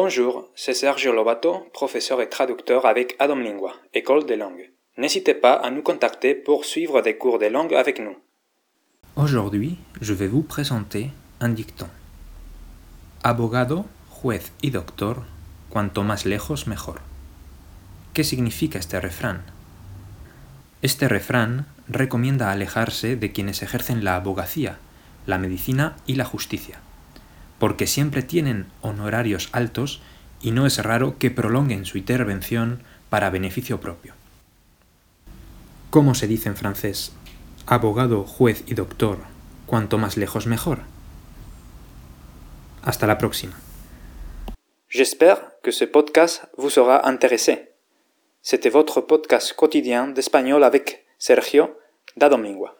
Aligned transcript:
Bonjour, 0.00 0.48
c'est 0.54 0.74
Sergio 0.74 1.12
Lobato, 1.12 1.66
professeur 1.72 2.22
et 2.22 2.28
traducteur 2.28 2.86
avec 2.86 3.16
Adam 3.18 3.34
Lingua, 3.34 3.72
École 3.92 4.26
des 4.26 4.36
langues. 4.36 4.70
N'hésitez 4.96 5.34
pas 5.34 5.54
à 5.54 5.72
nous 5.72 5.82
contacter 5.82 6.36
pour 6.36 6.64
suivre 6.64 7.02
des 7.02 7.16
cours 7.16 7.40
de 7.40 7.46
langue 7.46 7.74
avec 7.74 7.98
nous. 7.98 8.16
Aujourd'hui, 9.16 9.76
je 10.00 10.14
vais 10.14 10.28
vous 10.28 10.42
présenter 10.42 11.10
un 11.40 11.48
dicton. 11.48 11.88
Abogado, 13.24 13.86
juez 14.08 14.52
y 14.62 14.70
doctor, 14.70 15.24
cuanto 15.68 16.04
más 16.04 16.24
lejos 16.26 16.68
mejor. 16.68 17.00
¿Qué 18.14 18.22
significa 18.22 18.78
este 18.78 19.00
refrán? 19.00 19.42
Este 20.80 21.08
refrán 21.08 21.66
recomienda 21.88 22.52
alejarse 22.52 23.16
de 23.16 23.32
quienes 23.32 23.64
ejercen 23.64 24.04
la 24.04 24.14
abogacía, 24.14 24.78
la 25.26 25.38
medicina 25.38 25.96
y 26.06 26.14
la 26.14 26.24
justicia 26.24 26.82
porque 27.58 27.86
siempre 27.86 28.22
tienen 28.22 28.66
honorarios 28.82 29.48
altos 29.52 30.00
y 30.40 30.52
no 30.52 30.66
es 30.66 30.82
raro 30.82 31.18
que 31.18 31.30
prolonguen 31.30 31.84
su 31.84 31.98
intervención 31.98 32.82
para 33.10 33.30
beneficio 33.30 33.80
propio. 33.80 34.14
¿Cómo 35.90 36.14
se 36.14 36.26
dice 36.26 36.48
en 36.48 36.56
francés? 36.56 37.12
Abogado, 37.66 38.24
juez 38.24 38.62
y 38.66 38.74
doctor, 38.74 39.18
cuanto 39.66 39.98
más 39.98 40.16
lejos 40.16 40.46
mejor. 40.46 40.80
Hasta 42.82 43.06
la 43.06 43.18
próxima. 43.18 43.54
J'espère 44.90 45.60
que 45.62 45.72
ce 45.72 45.86
podcast 45.86 46.44
vous 46.56 46.78
aura 46.78 47.02
intéressé. 47.04 47.74
C'était 48.40 48.70
votre 48.70 49.02
podcast 49.02 49.54
quotidien 49.54 50.14
d'espagnol 50.14 50.64
avec 50.64 51.04
Sergio 51.18 51.78
Dadomingua. 52.16 52.77